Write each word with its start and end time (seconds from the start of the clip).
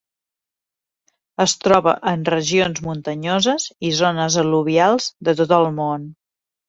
Es 1.45 1.53
troba 1.65 1.93
en 2.11 2.25
regions 2.33 2.81
muntanyoses 2.87 3.67
i 3.91 3.95
zones 4.01 4.39
al·luvials 4.45 5.11
de 5.29 5.37
tot 5.43 5.55
el 5.59 5.71
món. 5.77 6.09